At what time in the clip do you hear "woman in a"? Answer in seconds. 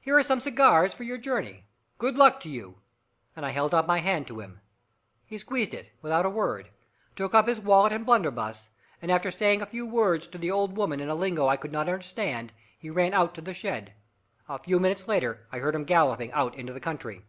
10.76-11.16